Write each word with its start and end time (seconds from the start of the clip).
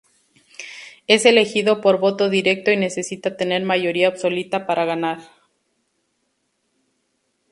Es 1.05 1.27
elegido 1.27 1.79
por 1.79 1.99
voto 1.99 2.27
directo 2.31 2.71
y 2.71 2.75
necesita 2.75 3.37
tener 3.37 3.61
mayoría 3.63 4.07
absoluta 4.07 4.65
para 4.65 4.83
ganar. 4.83 5.19